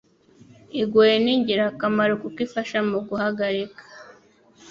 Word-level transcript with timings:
igoye 0.81 1.15
ni 1.23 1.31
ingirakamaro 1.35 2.13
kuko 2.21 2.37
ifasha 2.45 2.77
muguhagarika 2.89 3.83